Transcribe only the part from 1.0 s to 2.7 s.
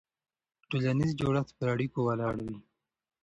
جوړښت پر اړیکو ولاړ وي.